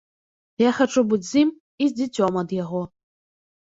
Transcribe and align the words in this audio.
Я 0.63 0.71
хачу 0.77 1.05
быць 1.13 1.21
з 1.29 1.33
ім 1.43 1.53
і 1.53 1.85
з 1.93 1.99
дзіцем 2.03 2.43
ад 2.47 2.61
яго. 2.65 2.81